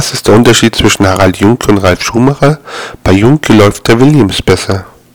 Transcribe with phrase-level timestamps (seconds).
[0.00, 2.58] Was ist der Unterschied zwischen Harald Junke und Ralf Schumacher?
[3.04, 4.86] Bei Junke läuft der Williams besser.